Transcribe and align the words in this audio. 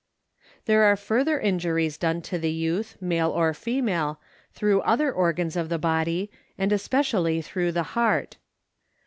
There 0.65 0.81
are 0.85 0.95
further 0.95 1.39
injuries 1.39 1.95
done 1.99 2.23
to 2.23 2.39
the 2.39 2.49
youth, 2.51 2.97
male 2.99 3.29
or 3.29 3.53
female, 3.53 4.19
through 4.51 4.81
other 4.81 5.11
organs 5.13 5.55
of 5.55 5.69
the 5.69 5.77
body 5.77 6.31
and 6.57 6.71
especially 6.73 7.39
through 7.43 7.73
the 7.73 7.83
heart. 7.93 8.37